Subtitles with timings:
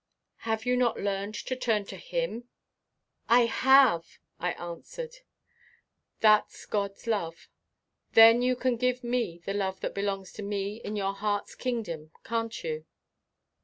[0.49, 2.45] "Have you not learned to turn to Him?"
[3.29, 5.17] "I have!" I answered.
[6.21, 7.47] "That's God's love.
[8.13, 12.09] Then you can give me the love that belongs to me in your heart's kingdom,
[12.23, 12.87] can't you?"